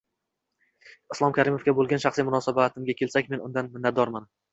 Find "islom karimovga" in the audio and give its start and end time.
1.15-1.75